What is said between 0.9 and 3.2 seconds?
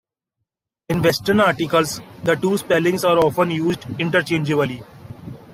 Western articles the two spellings are